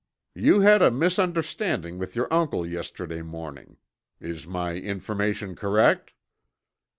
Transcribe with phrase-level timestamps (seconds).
[0.33, 3.77] "You had a misunderstanding with your uncle yesterday morning.
[4.19, 6.13] Is my information correct?"